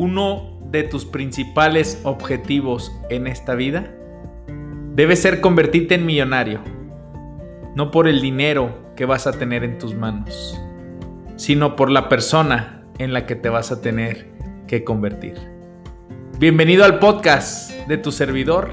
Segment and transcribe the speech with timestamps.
[0.00, 3.94] uno de tus principales objetivos en esta vida
[4.94, 6.62] debe ser convertirte en millonario,
[7.76, 10.58] no por el dinero que vas a tener en tus manos,
[11.36, 14.26] sino por la persona en la que te vas a tener
[14.66, 15.34] que convertir.
[16.38, 18.72] Bienvenido al podcast de tu servidor,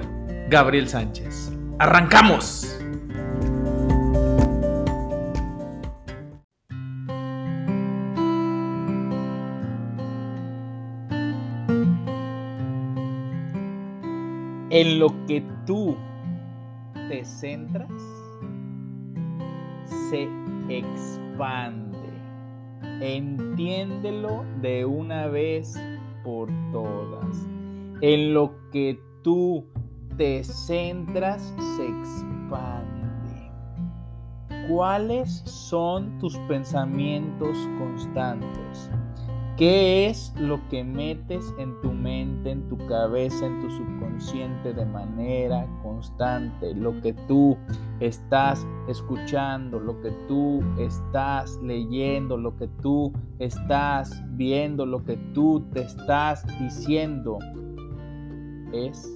[0.50, 1.52] Gabriel Sánchez.
[1.78, 2.67] ¡Arrancamos!
[14.80, 15.98] En lo que tú
[17.10, 17.90] te centras,
[20.12, 20.30] se
[20.70, 21.98] expande.
[23.02, 25.74] Entiéndelo de una vez
[26.24, 27.50] por todas.
[28.02, 29.66] En lo que tú
[30.16, 31.42] te centras,
[31.76, 33.52] se expande.
[34.70, 38.92] ¿Cuáles son tus pensamientos constantes?
[39.58, 44.86] ¿Qué es lo que metes en tu mente, en tu cabeza, en tu subconsciente de
[44.86, 46.76] manera constante?
[46.76, 47.58] Lo que tú
[48.00, 55.66] estás escuchando, lo que tú estás leyendo, lo que tú estás viendo, lo que tú
[55.74, 57.40] te estás diciendo,
[58.72, 59.12] es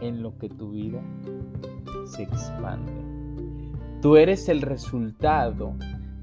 [0.00, 1.00] en lo que tu vida
[2.06, 2.92] se expande.
[4.02, 5.74] Tú eres el resultado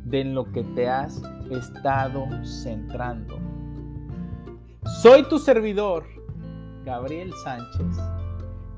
[0.06, 3.40] de en lo que te has estado centrando.
[5.02, 6.06] Soy tu servidor,
[6.86, 7.98] Gabriel Sánchez,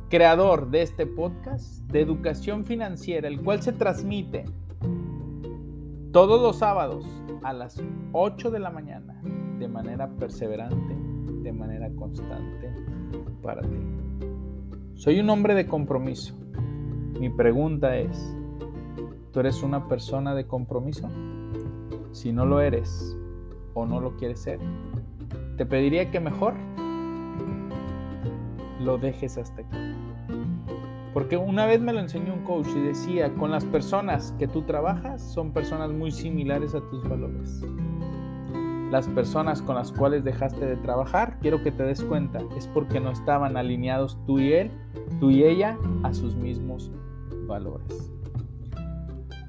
[0.10, 4.46] creador de este podcast de educación financiera, el cual se transmite
[6.12, 7.06] todos los sábados
[7.44, 9.20] a las 8 de la mañana
[9.60, 10.96] de manera perseverante,
[11.42, 12.72] de manera constante
[13.42, 13.80] para ti.
[14.96, 16.36] Soy un hombre de compromiso.
[17.20, 18.36] Mi pregunta es,
[19.34, 21.10] ¿Tú eres una persona de compromiso?
[22.12, 23.18] Si no lo eres
[23.74, 24.60] o no lo quieres ser,
[25.58, 26.54] te pediría que mejor
[28.80, 29.78] lo dejes hasta aquí.
[31.16, 34.62] Porque una vez me lo enseñó un coach y decía, con las personas que tú
[34.62, 37.64] trabajas son personas muy similares a tus valores.
[38.92, 43.00] Las personas con las cuales dejaste de trabajar, quiero que te des cuenta, es porque
[43.00, 44.70] no estaban alineados tú y él,
[45.20, 46.92] tú y ella, a sus mismos
[47.48, 48.13] valores.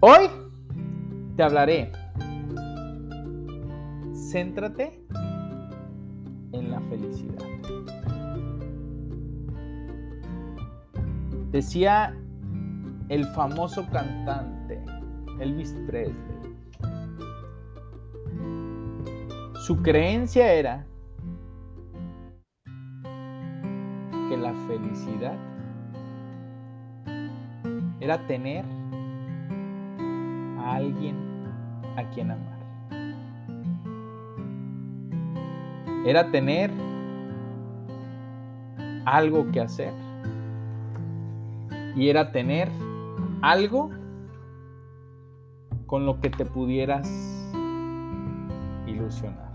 [0.06, 0.28] Hoy
[1.34, 1.90] te hablaré.
[4.12, 5.02] Céntrate
[6.52, 7.42] en la felicidad.
[11.50, 12.14] Decía
[13.08, 14.84] el famoso cantante
[15.40, 16.54] Elvis Presley.
[19.64, 20.86] Su creencia era
[24.28, 25.38] que la felicidad
[28.00, 28.66] era tener
[30.64, 31.16] alguien
[31.96, 32.54] a quien amar.
[36.06, 36.70] Era tener
[39.04, 39.92] algo que hacer.
[41.96, 42.68] Y era tener
[43.40, 43.90] algo
[45.86, 47.08] con lo que te pudieras
[48.86, 49.52] ilusionar.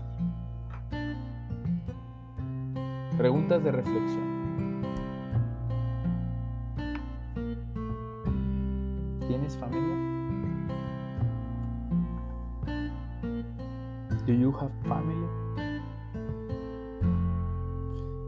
[3.18, 4.30] Preguntas de reflexión.
[9.28, 9.99] ¿Tienes familia?
[14.30, 15.28] Do you have family?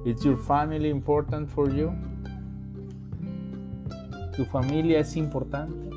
[0.04, 1.92] Is your family important for you?
[4.34, 5.90] ¿Tu familia es importante?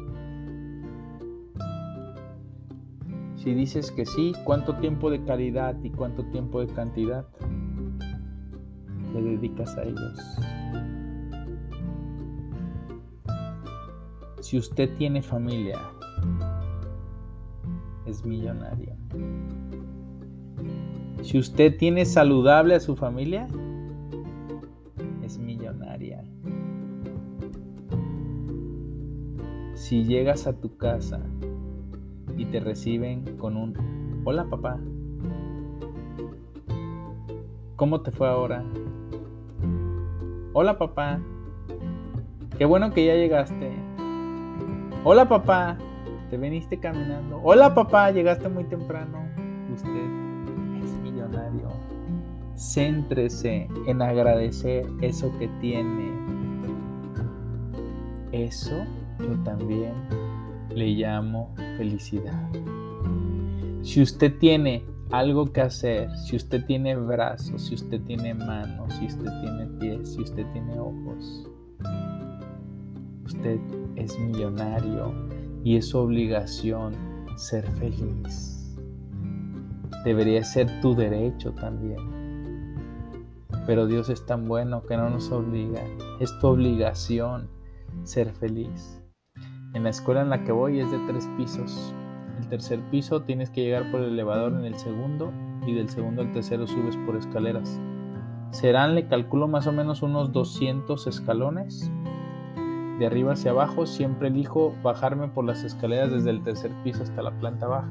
[3.37, 7.25] Si dices que sí, ¿cuánto tiempo de calidad y cuánto tiempo de cantidad
[9.11, 10.19] le dedicas a ellos?
[14.39, 15.79] Si usted tiene familia,
[18.05, 18.95] es millonario.
[21.25, 23.47] Si usted tiene saludable a su familia,
[25.23, 26.23] es millonaria.
[29.73, 31.19] Si llegas a tu casa
[32.37, 34.77] y te reciben con un hola papá,
[37.75, 38.63] ¿cómo te fue ahora?
[40.53, 41.19] Hola papá,
[42.55, 43.71] qué bueno que ya llegaste.
[45.03, 45.79] Hola papá,
[46.29, 47.41] te viniste caminando.
[47.43, 49.25] Hola papá, llegaste muy temprano.
[49.73, 50.14] Usted
[52.55, 56.11] Céntrese en agradecer eso que tiene.
[58.31, 58.85] Eso
[59.19, 59.93] yo también
[60.73, 62.49] le llamo felicidad.
[63.81, 69.05] Si usted tiene algo que hacer, si usted tiene brazos, si usted tiene manos, si
[69.05, 71.47] usted tiene pies, si usted tiene ojos,
[73.25, 73.59] usted
[73.95, 75.13] es millonario
[75.63, 76.93] y es su obligación
[77.37, 78.54] ser feliz
[80.05, 81.97] debería ser tu derecho también.
[83.65, 85.81] Pero Dios es tan bueno que no nos obliga.
[86.19, 87.49] Es tu obligación
[88.03, 89.01] ser feliz.
[89.73, 91.93] En la escuela en la que voy es de tres pisos.
[92.39, 95.33] El tercer piso tienes que llegar por el elevador en el segundo
[95.65, 97.81] y del segundo al tercero subes por escaleras.
[98.51, 101.91] Serán, le calculo más o menos unos 200 escalones.
[102.99, 107.23] De arriba hacia abajo siempre elijo bajarme por las escaleras desde el tercer piso hasta
[107.23, 107.89] la planta baja.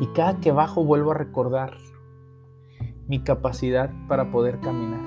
[0.00, 1.76] Y cada que bajo vuelvo a recordar
[3.06, 5.00] mi capacidad para poder caminar.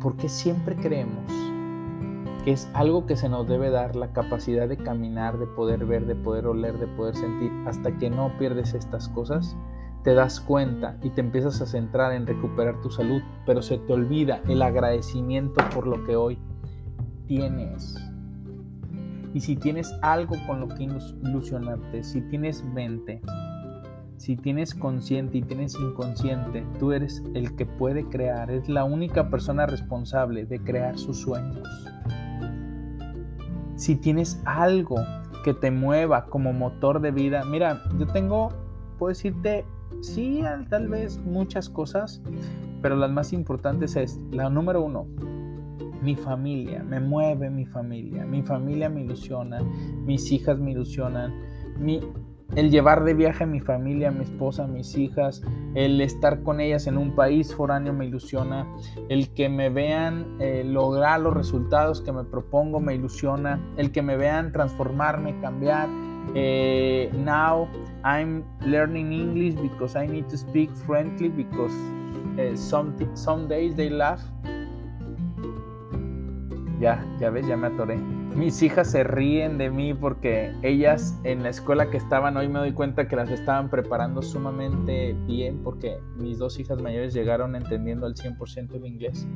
[0.00, 1.32] Porque siempre creemos
[2.44, 6.06] que es algo que se nos debe dar la capacidad de caminar, de poder ver,
[6.06, 7.50] de poder oler, de poder sentir.
[7.66, 9.56] Hasta que no pierdes estas cosas,
[10.02, 13.92] te das cuenta y te empiezas a centrar en recuperar tu salud, pero se te
[13.94, 16.38] olvida el agradecimiento por lo que hoy
[17.26, 17.96] tienes.
[19.34, 23.20] Y si tienes algo con lo que ilusionarte, si tienes mente,
[24.16, 29.28] si tienes consciente y tienes inconsciente, tú eres el que puede crear, es la única
[29.28, 31.68] persona responsable de crear sus sueños.
[33.74, 34.96] Si tienes algo
[35.42, 38.50] que te mueva como motor de vida, mira, yo tengo,
[38.98, 39.64] puedo decirte,
[40.00, 42.22] sí, tal vez muchas cosas,
[42.82, 45.06] pero las más importantes es, la número uno,
[46.04, 49.62] mi familia, me mueve mi familia, mi familia me ilusiona,
[50.04, 51.32] mis hijas me ilusionan,
[51.78, 52.00] mi,
[52.54, 55.42] el llevar de viaje a mi familia, mi esposa, mis hijas,
[55.74, 58.68] el estar con ellas en un país foráneo me ilusiona,
[59.08, 64.02] el que me vean eh, lograr los resultados que me propongo me ilusiona, el que
[64.02, 65.88] me vean transformarme, cambiar.
[66.34, 67.66] Eh, now
[68.04, 71.74] I'm learning English because I need to speak friendly because
[72.38, 74.22] uh, some, some days they laugh
[76.80, 77.96] ya, ya ves, ya me atoré.
[77.96, 82.58] Mis hijas se ríen de mí porque ellas en la escuela que estaban hoy me
[82.58, 88.06] doy cuenta que las estaban preparando sumamente bien porque mis dos hijas mayores llegaron entendiendo
[88.06, 89.26] al 100% el inglés.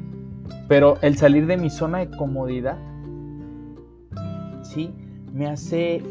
[0.67, 2.79] Pero el salir de mi zona de comodidad,
[4.63, 4.93] sí,
[5.33, 6.03] me hace,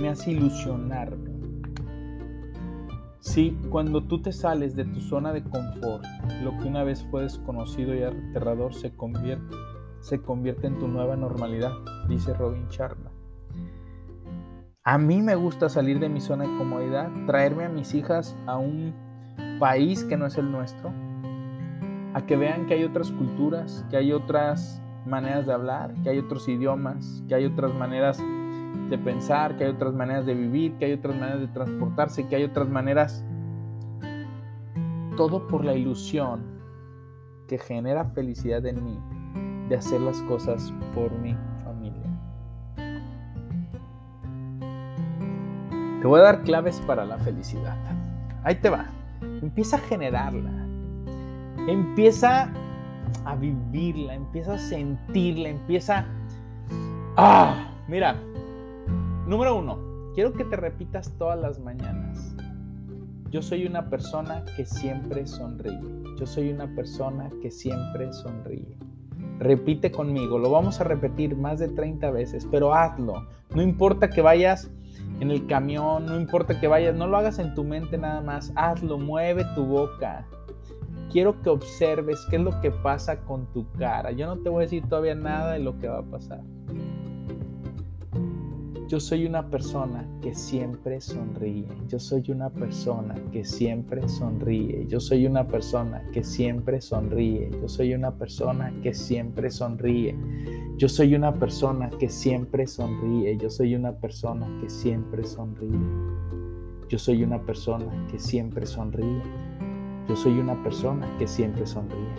[0.00, 1.28] me hace ilusionarme.
[3.20, 6.04] Sí, cuando tú te sales de tu zona de confort,
[6.42, 9.54] lo que una vez fue desconocido y aterrador se convierte
[10.00, 11.72] se convierte en tu nueva normalidad,
[12.08, 13.10] dice Robin Sharma.
[14.84, 18.56] A mí me gusta salir de mi zona de comodidad, traerme a mis hijas a
[18.56, 18.94] un
[19.58, 20.92] país que no es el nuestro,
[22.14, 26.18] a que vean que hay otras culturas, que hay otras maneras de hablar, que hay
[26.18, 28.18] otros idiomas, que hay otras maneras
[28.88, 32.36] de pensar, que hay otras maneras de vivir, que hay otras maneras de transportarse, que
[32.36, 33.24] hay otras maneras...
[35.16, 36.44] Todo por la ilusión
[37.48, 38.98] que genera felicidad en mí
[39.68, 42.08] de hacer las cosas por mi familia.
[46.00, 47.76] Te voy a dar claves para la felicidad.
[48.44, 48.86] Ahí te va.
[49.42, 50.50] Empieza a generarla.
[51.66, 52.50] Empieza
[53.24, 56.06] a vivirla, empieza a sentirla, empieza...
[57.16, 58.14] Ah, mira,
[59.26, 59.78] número uno,
[60.14, 62.34] quiero que te repitas todas las mañanas.
[63.30, 65.80] Yo soy una persona que siempre sonríe.
[66.18, 68.78] Yo soy una persona que siempre sonríe.
[69.38, 73.26] Repite conmigo, lo vamos a repetir más de 30 veces, pero hazlo.
[73.54, 74.70] No importa que vayas
[75.20, 78.52] en el camión, no importa que vayas, no lo hagas en tu mente nada más,
[78.56, 80.26] hazlo, mueve tu boca.
[81.10, 84.10] Quiero que observes qué es lo que pasa con tu cara.
[84.10, 86.40] Yo no te voy a decir todavía nada de lo que va a pasar.
[88.88, 91.68] Yo soy una persona que siempre sonríe.
[91.88, 94.86] Yo soy una persona que siempre sonríe.
[94.88, 97.50] Yo soy una persona que siempre sonríe.
[97.60, 100.16] Yo soy una persona que siempre sonríe.
[100.78, 103.36] Yo soy una persona que siempre sonríe.
[103.36, 105.84] Yo soy una persona que siempre sonríe.
[106.88, 109.22] Yo soy una persona que siempre sonríe.
[110.08, 112.14] Yo soy una persona que siempre sonríe.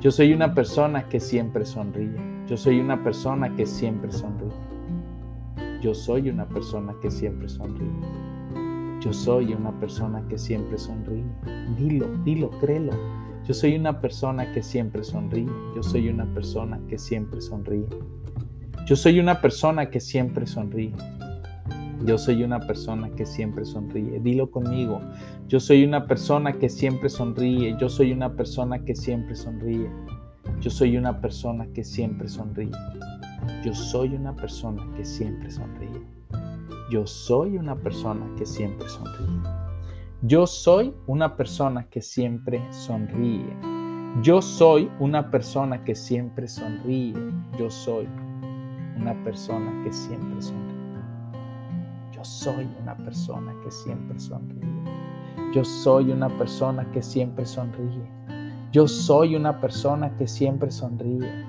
[0.00, 2.46] Yo soy una persona que siempre sonríe.
[2.46, 4.77] Yo soy una persona que siempre sonríe.
[5.80, 7.88] Yo soy una persona que siempre sonríe.
[9.00, 11.24] Yo soy una persona que siempre sonríe.
[11.76, 12.92] Dilo, dilo, créelo.
[13.46, 15.46] Yo soy una persona que siempre sonríe.
[15.76, 17.86] Yo soy una persona que siempre sonríe.
[18.86, 20.92] Yo soy una persona que siempre sonríe.
[22.04, 24.18] Yo soy una persona que siempre sonríe.
[24.18, 25.00] Dilo conmigo.
[25.46, 27.76] Yo soy una persona que siempre sonríe.
[27.78, 29.88] Yo soy una persona que siempre sonríe.
[30.60, 32.72] Yo soy una persona que siempre sonríe.
[33.64, 36.06] Yo soy una persona que siempre sonríe.
[36.90, 39.42] Yo soy una persona que siempre sonríe.
[40.22, 43.56] Yo soy una persona que siempre sonríe.
[44.22, 47.14] Yo soy una persona que siempre sonríe.
[47.58, 48.08] Yo soy
[48.96, 50.78] una persona que siempre sonríe.
[52.12, 54.84] Yo soy una persona que siempre sonríe.
[55.52, 58.08] Yo soy una persona que siempre sonríe.
[58.70, 61.44] Yo soy una persona que siempre sonríe.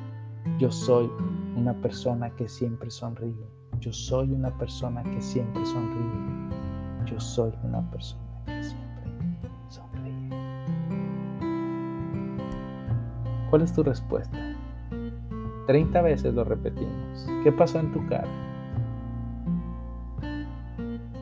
[0.57, 1.09] Yo soy
[1.56, 3.48] una persona que siempre sonríe.
[3.79, 6.50] Yo soy una persona que siempre sonríe.
[7.06, 9.12] Yo soy una persona que siempre
[9.70, 10.29] sonríe.
[13.50, 14.38] ¿Cuál es tu respuesta?
[15.68, 17.27] 30 veces lo repetimos.
[17.44, 18.27] ¿Qué pasó en tu cara?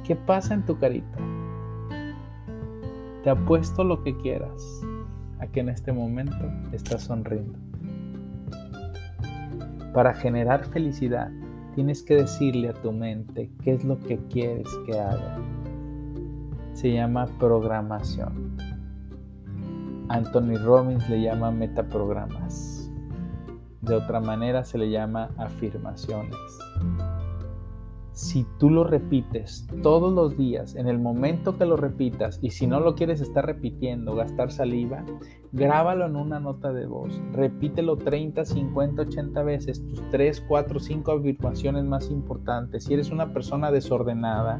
[0.06, 1.18] ¿Qué pasa en tu carita?
[3.24, 4.82] Te apuesto lo que quieras
[5.40, 7.67] a que en este momento estás sonriendo.
[9.98, 11.32] Para generar felicidad,
[11.74, 15.40] tienes que decirle a tu mente qué es lo que quieres que haga.
[16.74, 18.56] Se llama programación.
[20.10, 22.92] Anthony Robbins le llama metaprogramas.
[23.82, 26.38] De otra manera se le llama afirmaciones
[28.18, 32.66] si tú lo repites todos los días, en el momento que lo repitas, y si
[32.66, 35.06] no lo quieres estar repitiendo, gastar saliva,
[35.52, 41.12] grábalo en una nota de voz, repítelo 30, 50, 80 veces, tus 3, 4, 5
[41.12, 42.86] afirmaciones más importantes.
[42.86, 44.60] Si eres una persona desordenada,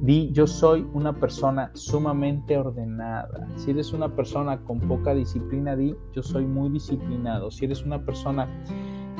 [0.00, 3.48] di yo soy una persona sumamente ordenada.
[3.56, 7.50] Si eres una persona con poca disciplina, di yo soy muy disciplinado.
[7.50, 8.48] Si eres una persona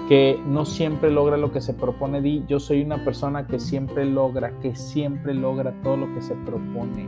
[0.09, 2.23] que no siempre logra lo que se propone.
[2.23, 6.35] Di, yo soy una persona que siempre logra, que siempre logra todo lo que se
[6.35, 7.07] propone.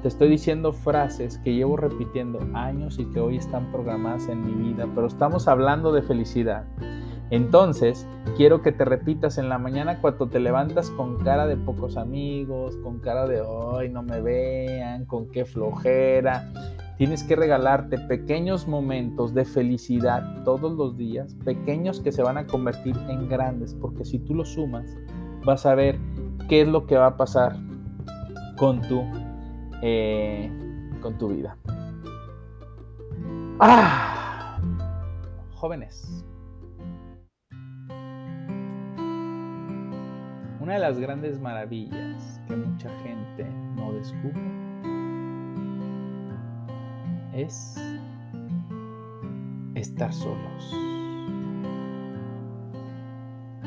[0.00, 4.70] Te estoy diciendo frases que llevo repitiendo años y que hoy están programadas en mi
[4.70, 6.64] vida, pero estamos hablando de felicidad.
[7.34, 11.96] Entonces, quiero que te repitas en la mañana cuando te levantas con cara de pocos
[11.96, 16.52] amigos, con cara de hoy no me vean, con qué flojera.
[16.96, 22.46] Tienes que regalarte pequeños momentos de felicidad todos los días, pequeños que se van a
[22.46, 24.86] convertir en grandes, porque si tú los sumas,
[25.44, 25.98] vas a ver
[26.48, 27.56] qué es lo que va a pasar
[28.56, 29.02] con tu,
[29.82, 30.52] eh,
[31.02, 31.56] con tu vida.
[33.58, 34.60] ¡Ah!
[35.56, 36.23] Jóvenes.
[40.64, 44.40] Una de las grandes maravillas que mucha gente no descubre
[47.34, 47.78] es
[49.74, 50.74] estar solos.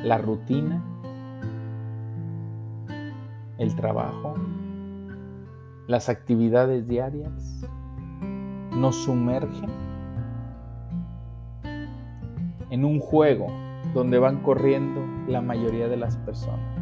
[0.04, 0.84] La rutina,
[3.60, 4.34] el trabajo,
[5.86, 7.62] las actividades diarias
[8.72, 9.70] nos sumergen
[12.72, 13.50] en un juego
[13.94, 16.77] donde van corriendo la mayoría de las personas.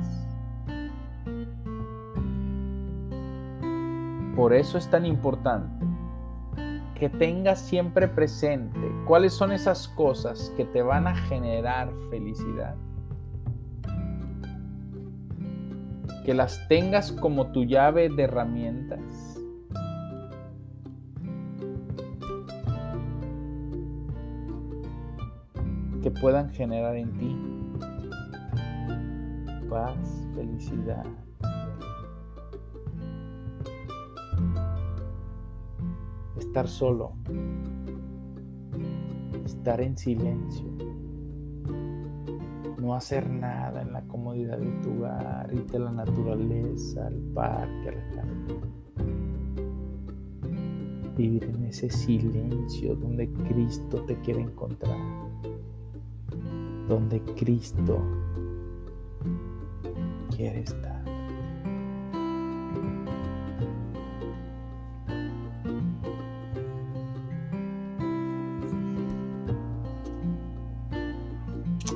[4.36, 5.86] Por eso es tan importante
[6.96, 12.76] que tengas siempre presente cuáles son esas cosas que te van a generar felicidad.
[16.26, 19.00] Que las tengas como tu llave de herramientas.
[26.02, 27.56] Que puedan generar en ti
[29.70, 31.06] paz, felicidad,
[36.56, 37.12] estar solo,
[39.44, 40.72] estar en silencio,
[42.80, 47.90] no hacer nada en la comodidad de tu hogar, irte a la naturaleza, al parque,
[47.90, 48.62] al jardín.
[51.18, 54.98] Vivir en ese silencio donde Cristo te quiere encontrar,
[56.88, 58.00] donde Cristo
[60.34, 60.95] quiere estar.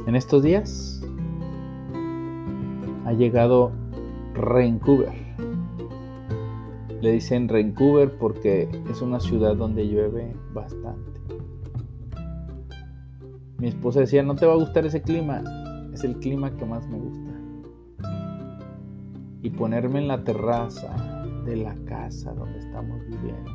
[0.07, 1.01] En estos días
[3.05, 3.71] ha llegado
[4.35, 5.13] Vancouver.
[7.01, 11.19] Le dicen Vancouver porque es una ciudad donde llueve bastante.
[13.57, 15.43] Mi esposa decía, no te va a gustar ese clima,
[15.93, 17.31] es el clima que más me gusta.
[19.41, 23.51] Y ponerme en la terraza de la casa donde estamos viviendo,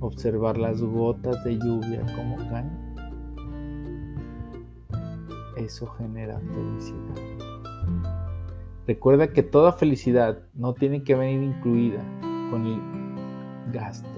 [0.00, 2.89] observar las gotas de lluvia como caen
[5.64, 7.50] eso genera felicidad.
[8.86, 12.02] Recuerda que toda felicidad no tiene que venir incluida
[12.50, 14.08] con el gasto.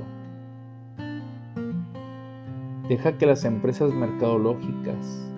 [2.89, 5.31] Deja que las empresas mercadológicas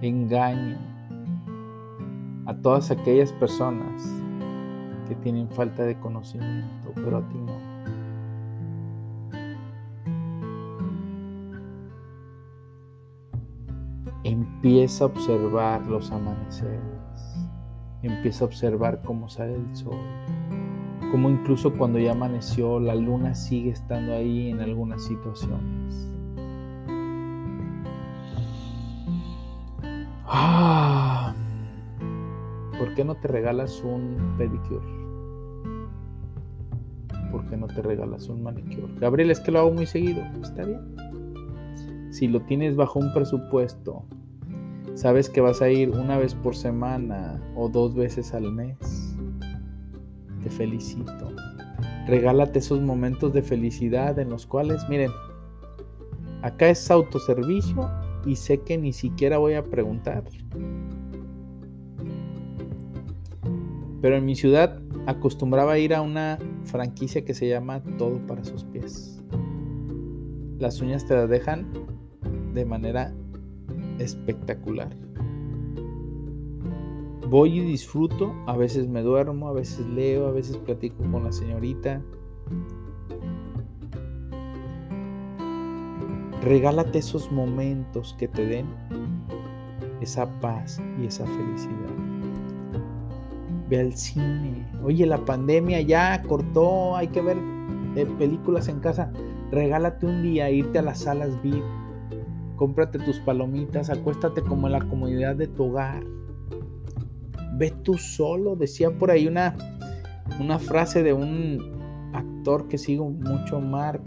[0.00, 0.78] engañen
[2.46, 4.02] a todas aquellas personas
[5.08, 7.71] que tienen falta de conocimiento, pero a.
[14.64, 16.78] Empieza a observar los amaneceres.
[18.00, 19.98] Empieza a observar cómo sale el sol,
[21.10, 26.08] como incluso cuando ya amaneció, la luna sigue estando ahí en algunas situaciones.
[30.26, 31.34] Ah,
[32.78, 34.86] ¿Por qué no te regalas un pedicure?
[37.32, 38.94] ¿Por qué no te regalas un manicure?
[39.00, 40.22] Gabriel, es que lo hago muy seguido.
[40.40, 40.94] Está bien.
[42.12, 44.04] Si lo tienes bajo un presupuesto,
[44.94, 48.76] sabes que vas a ir una vez por semana o dos veces al mes,
[50.42, 51.32] te felicito.
[52.06, 55.10] Regálate esos momentos de felicidad en los cuales, miren,
[56.42, 57.88] acá es autoservicio
[58.26, 60.24] y sé que ni siquiera voy a preguntar.
[64.00, 68.64] Pero en mi ciudad acostumbraba ir a una franquicia que se llama Todo para sus
[68.64, 69.22] pies.
[70.58, 71.72] Las uñas te las dejan
[72.52, 73.14] de manera
[74.04, 74.96] espectacular.
[77.28, 81.32] Voy y disfruto, a veces me duermo, a veces leo, a veces platico con la
[81.32, 82.02] señorita.
[86.42, 88.66] Regálate esos momentos que te den
[90.02, 91.94] esa paz y esa felicidad.
[93.70, 94.66] Ve al cine.
[94.84, 97.38] Oye, la pandemia ya cortó, hay que ver
[97.96, 99.10] eh, películas en casa.
[99.50, 101.62] Regálate un día, irte a las salas VIP.
[102.62, 106.04] Cómprate tus palomitas, acuéstate como en la comodidad de tu hogar.
[107.54, 109.56] Ve tú solo, decía por ahí una,
[110.38, 111.58] una frase de un
[112.12, 114.04] actor que sigo mucho, Mark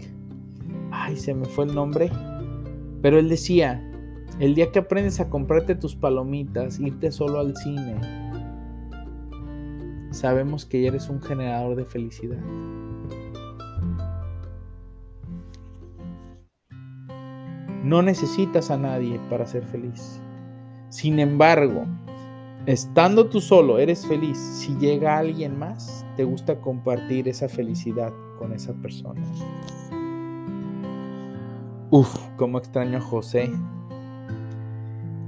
[0.90, 2.10] ay, se me fue el nombre,
[3.02, 3.86] pero él decía,
[4.40, 8.00] el día que aprendes a comprarte tus palomitas, irte solo al cine,
[10.12, 12.38] sabemos que ya eres un generador de felicidad.
[17.86, 20.20] No necesitas a nadie para ser feliz.
[20.88, 21.84] Sin embargo,
[22.66, 24.36] estando tú solo, eres feliz.
[24.36, 29.22] Si llega alguien más, te gusta compartir esa felicidad con esa persona.
[31.92, 33.52] Uf, cómo extraño a José.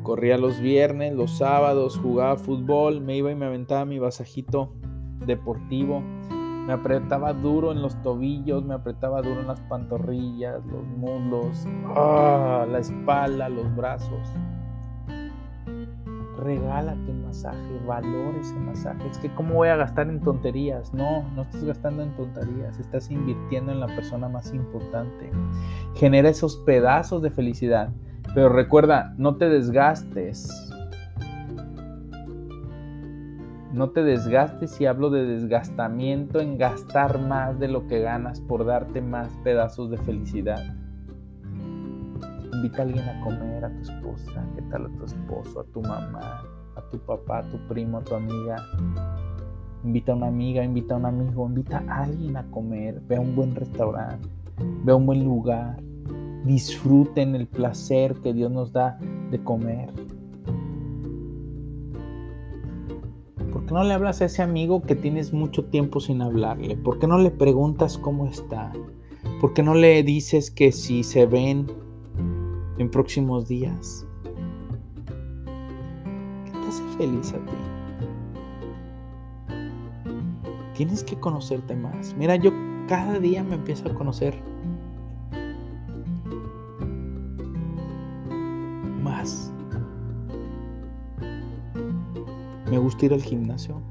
[0.02, 4.74] Corría los viernes, los sábados, jugaba fútbol, me iba y me aventaba mi vasajito
[5.24, 6.02] deportivo.
[6.68, 12.66] Me apretaba duro en los tobillos, me apretaba duro en las pantorrillas, los muslos, ah,
[12.70, 14.20] la espalda, los brazos.
[16.36, 19.08] Regálate un masaje, valora ese masaje.
[19.08, 20.92] Es que cómo voy a gastar en tonterías.
[20.92, 25.30] No, no estás gastando en tonterías, estás invirtiendo en la persona más importante.
[25.94, 27.88] Genera esos pedazos de felicidad.
[28.34, 30.67] Pero recuerda, no te desgastes.
[33.72, 38.64] No te desgastes y hablo de desgastamiento en gastar más de lo que ganas por
[38.64, 40.74] darte más pedazos de felicidad.
[42.54, 45.82] Invita a alguien a comer, a tu esposa, qué tal a tu esposo, a tu
[45.82, 46.42] mamá,
[46.76, 48.56] a tu papá, a tu primo, a tu amiga.
[49.84, 53.20] Invita a una amiga, invita a un amigo, invita a alguien a comer, ve a
[53.20, 54.26] un buen restaurante,
[54.82, 55.76] ve a un buen lugar.
[56.44, 58.98] Disfruten el placer que Dios nos da
[59.30, 59.90] de comer.
[63.68, 66.76] Qué no le hablas a ese amigo que tienes mucho tiempo sin hablarle?
[66.76, 68.72] ¿Por qué no le preguntas cómo está?
[69.40, 71.66] ¿Por qué no le dices que si se ven
[72.78, 74.06] en próximos días.
[76.44, 77.56] ¿Qué te hace feliz a ti?
[80.74, 82.14] Tienes que conocerte más.
[82.16, 82.52] Mira, yo
[82.86, 84.40] cada día me empiezo a conocer
[92.78, 93.82] Me gusta ir al gimnasio.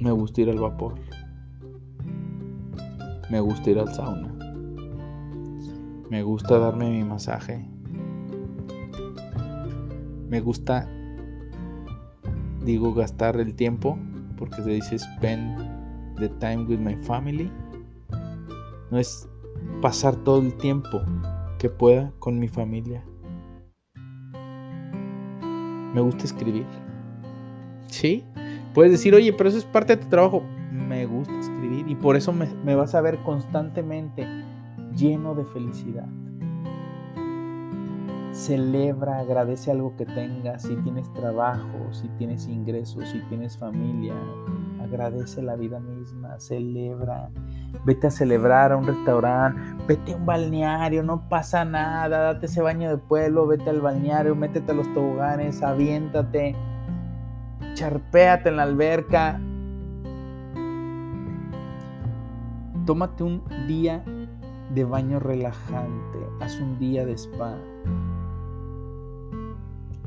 [0.00, 0.96] Me gusta ir al vapor.
[3.30, 4.34] Me gusta ir al sauna.
[6.10, 7.64] Me gusta darme mi masaje.
[10.28, 10.88] Me gusta,
[12.64, 13.96] digo, gastar el tiempo,
[14.36, 15.60] porque se dice spend
[16.18, 17.52] the time with my family.
[18.90, 19.28] No es
[19.80, 21.02] pasar todo el tiempo
[21.60, 23.04] que pueda con mi familia.
[25.94, 26.66] Me gusta escribir.
[27.88, 28.24] ¿Sí?
[28.74, 30.42] Puedes decir, oye, pero eso es parte de tu trabajo.
[30.70, 34.26] Me gusta escribir y por eso me, me vas a ver constantemente
[34.96, 36.06] lleno de felicidad.
[38.32, 44.14] Celebra, agradece algo que tengas, si tienes trabajo, si tienes ingresos, si tienes familia,
[44.92, 47.30] agradece la vida misma, celebra,
[47.84, 52.60] vete a celebrar a un restaurante, vete a un balneario, no pasa nada, date ese
[52.60, 56.54] baño de pueblo, vete al balneario, métete a los toboganes, aviéntate,
[57.74, 59.40] charpéate en la alberca,
[62.84, 64.04] tómate un día
[64.74, 67.56] de baño relajante, haz un día de spa.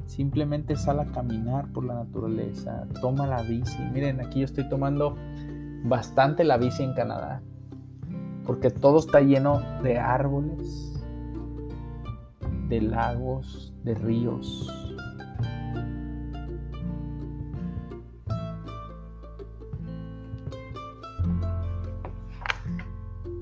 [0.05, 3.79] Simplemente sal a caminar por la naturaleza, toma la bici.
[3.91, 5.15] Miren, aquí yo estoy tomando
[5.83, 7.41] bastante la bici en Canadá,
[8.45, 11.03] porque todo está lleno de árboles,
[12.69, 14.71] de lagos, de ríos.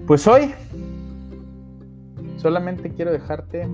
[0.07, 0.53] Pues hoy
[2.37, 3.69] solamente quiero dejarte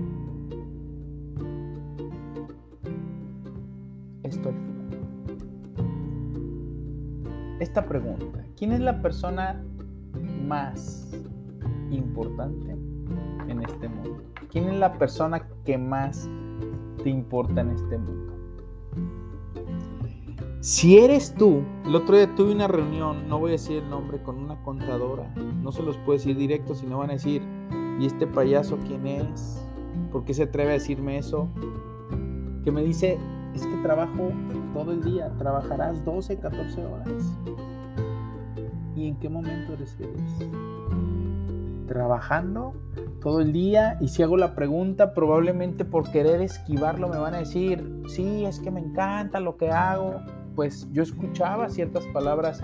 [7.70, 9.62] Esta pregunta, ¿quién es la persona
[10.44, 11.08] más
[11.92, 12.72] importante
[13.46, 14.24] en este mundo?
[14.50, 16.28] ¿Quién es la persona que más
[17.04, 18.32] te importa en este mundo?
[20.58, 24.20] Si eres tú, el otro día tuve una reunión, no voy a decir el nombre,
[24.20, 25.32] con una contadora.
[25.62, 27.40] No se los puedo decir directo, sino van a decir,
[28.00, 29.64] ¿y este payaso quién es?
[30.10, 31.48] ¿Por qué se atreve a decirme eso?
[32.64, 33.16] Que me dice,
[33.54, 34.30] es que trabajo
[34.72, 37.08] todo el día, trabajarás 12, 14 horas.
[38.96, 40.48] ¿Y en qué momento eres feliz?
[41.90, 42.72] trabajando
[43.20, 47.38] todo el día y si hago la pregunta probablemente por querer esquivarlo me van a
[47.38, 50.20] decir, sí, es que me encanta lo que hago.
[50.54, 52.62] Pues yo escuchaba ciertas palabras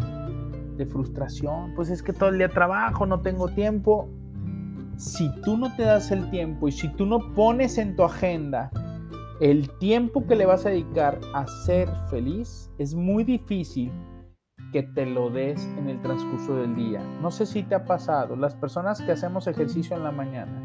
[0.77, 4.09] de frustración, pues es que todo el día trabajo, no tengo tiempo.
[4.97, 8.71] Si tú no te das el tiempo y si tú no pones en tu agenda
[9.41, 13.93] el tiempo que le vas a dedicar a ser feliz, es muy difícil
[14.73, 17.03] que te lo des en el transcurso del día.
[17.21, 20.63] No sé si te ha pasado, las personas que hacemos ejercicio en la mañana,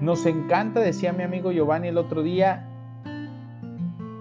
[0.00, 2.68] nos encanta, decía mi amigo Giovanni el otro día,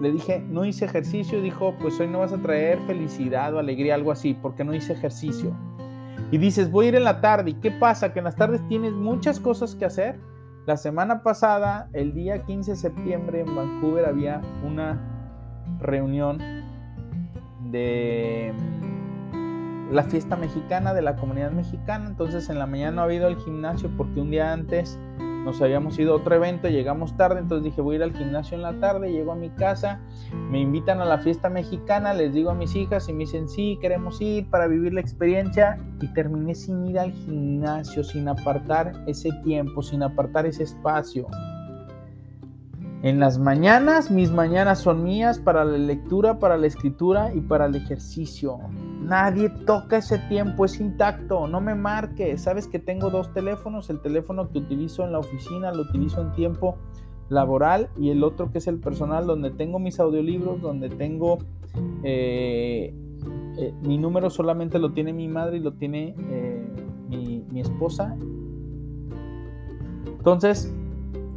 [0.02, 3.96] le dije, no hice ejercicio, dijo, pues hoy no vas a traer felicidad o alegría,
[3.96, 5.56] algo así, porque no hice ejercicio.
[6.32, 8.14] Y dices, voy a ir en la tarde, ¿y qué pasa?
[8.14, 10.20] Que en las tardes tienes muchas cosas que hacer.
[10.68, 15.00] La semana pasada, el día 15 de septiembre en Vancouver había una
[15.80, 16.40] reunión
[17.72, 18.54] de
[19.32, 22.08] mm, la fiesta mexicana de la comunidad mexicana.
[22.08, 25.00] Entonces en la mañana ha habido al gimnasio porque un día antes
[25.48, 28.58] nos habíamos ido a otro evento, llegamos tarde, entonces dije voy a ir al gimnasio
[28.58, 30.02] en la tarde, llego a mi casa,
[30.52, 33.80] me invitan a la fiesta mexicana, les digo a mis hijas y me dicen sí,
[33.82, 39.30] queremos ir para vivir la experiencia y terminé sin ir al gimnasio, sin apartar ese
[39.46, 41.28] tiempo, sin apartar ese espacio.
[43.02, 47.68] En las mañanas, mis mañanas son mías para la lectura, para la escritura y para
[47.68, 48.60] el ejercicio.
[49.08, 52.42] Nadie toca ese tiempo, es intacto, no me marques.
[52.42, 56.34] Sabes que tengo dos teléfonos, el teléfono que utilizo en la oficina lo utilizo en
[56.34, 56.76] tiempo
[57.30, 61.38] laboral y el otro que es el personal donde tengo mis audiolibros, donde tengo
[62.04, 62.94] eh,
[63.58, 66.68] eh, mi número solamente lo tiene mi madre y lo tiene eh,
[67.08, 68.14] mi, mi esposa.
[70.18, 70.74] Entonces,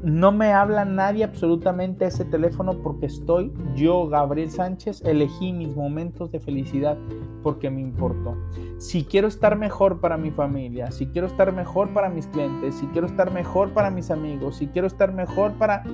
[0.02, 5.74] no me habla nadie absolutamente a ese teléfono porque estoy yo, Gabriel Sánchez, elegí mis
[5.76, 6.96] momentos de felicidad
[7.42, 8.36] porque me importó.
[8.78, 12.86] Si quiero estar mejor para mi familia, si quiero estar mejor para mis clientes, si
[12.88, 15.84] quiero estar mejor para mis amigos, si quiero estar mejor para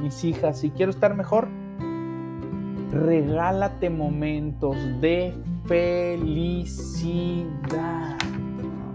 [0.00, 1.48] mis hijas, si quiero estar mejor,
[2.92, 5.34] regálate momentos de
[5.66, 6.70] felicidad.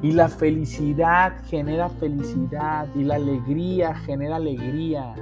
[0.02, 5.16] Y la felicidad genera felicidad y la alegría genera alegría.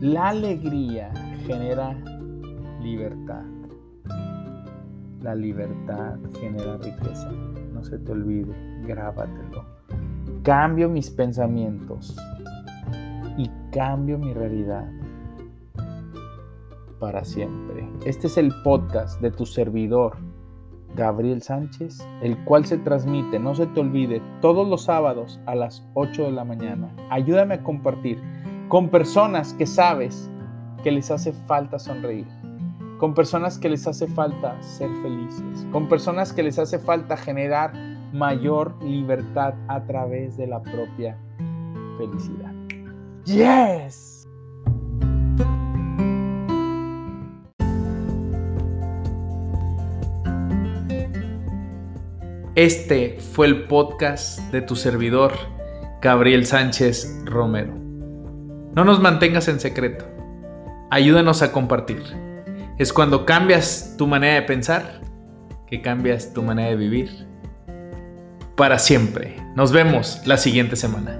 [0.00, 1.12] La alegría
[1.46, 1.94] genera
[2.82, 3.44] libertad.
[5.22, 7.30] La libertad genera riqueza.
[7.74, 8.54] No se te olvide,
[8.86, 9.64] grábatelo.
[10.42, 12.16] Cambio mis pensamientos
[13.36, 14.90] y cambio mi realidad
[17.00, 17.88] para siempre.
[18.04, 20.18] Este es el podcast de tu servidor,
[20.94, 25.84] Gabriel Sánchez, el cual se transmite, no se te olvide, todos los sábados a las
[25.94, 26.94] 8 de la mañana.
[27.10, 28.20] Ayúdame a compartir
[28.68, 30.30] con personas que sabes
[30.84, 32.26] que les hace falta sonreír,
[32.98, 37.72] con personas que les hace falta ser felices, con personas que les hace falta generar
[38.12, 41.18] mayor libertad a través de la propia
[41.98, 42.52] felicidad.
[43.24, 44.19] Yes.
[52.60, 55.32] Este fue el podcast de tu servidor,
[56.02, 57.72] Gabriel Sánchez Romero.
[57.72, 60.04] No nos mantengas en secreto.
[60.90, 62.02] Ayúdanos a compartir.
[62.76, 65.00] Es cuando cambias tu manera de pensar
[65.68, 67.26] que cambias tu manera de vivir.
[68.58, 69.36] Para siempre.
[69.56, 71.18] Nos vemos la siguiente semana.